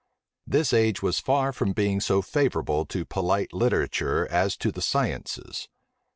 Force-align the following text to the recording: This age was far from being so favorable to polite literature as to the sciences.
This 0.47 0.73
age 0.73 1.03
was 1.03 1.19
far 1.19 1.53
from 1.53 1.73
being 1.73 1.99
so 1.99 2.23
favorable 2.23 2.85
to 2.87 3.05
polite 3.05 3.53
literature 3.53 4.27
as 4.31 4.57
to 4.57 4.71
the 4.71 4.81
sciences. 4.81 5.69